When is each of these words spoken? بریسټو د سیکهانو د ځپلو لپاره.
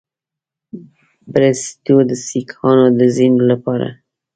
بریسټو 1.33 1.97
د 2.09 2.11
سیکهانو 2.27 2.85
د 2.99 3.01
ځپلو 3.15 3.45
لپاره. 3.51 3.87